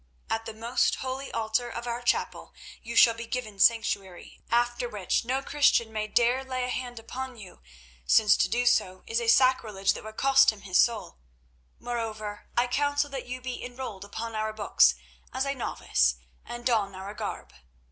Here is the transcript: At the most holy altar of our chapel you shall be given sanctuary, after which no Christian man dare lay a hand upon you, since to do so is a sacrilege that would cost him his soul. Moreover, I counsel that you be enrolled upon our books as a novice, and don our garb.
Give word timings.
At 0.31 0.47
the 0.47 0.53
most 0.55 0.95
holy 0.95 1.31
altar 1.31 1.69
of 1.69 1.85
our 1.85 2.01
chapel 2.01 2.55
you 2.81 2.95
shall 2.95 3.13
be 3.13 3.27
given 3.27 3.59
sanctuary, 3.59 4.41
after 4.49 4.89
which 4.89 5.23
no 5.25 5.43
Christian 5.43 5.93
man 5.93 6.11
dare 6.13 6.43
lay 6.43 6.63
a 6.63 6.69
hand 6.69 6.97
upon 6.97 7.37
you, 7.37 7.61
since 8.07 8.35
to 8.37 8.49
do 8.49 8.65
so 8.65 9.03
is 9.05 9.21
a 9.21 9.27
sacrilege 9.27 9.93
that 9.93 10.03
would 10.03 10.17
cost 10.17 10.49
him 10.51 10.61
his 10.61 10.79
soul. 10.81 11.19
Moreover, 11.77 12.47
I 12.57 12.65
counsel 12.65 13.11
that 13.11 13.27
you 13.27 13.41
be 13.41 13.63
enrolled 13.63 14.03
upon 14.03 14.33
our 14.33 14.53
books 14.53 14.95
as 15.37 15.45
a 15.45 15.53
novice, 15.53 16.15
and 16.43 16.65
don 16.65 16.95
our 16.95 17.13
garb. 17.13 17.53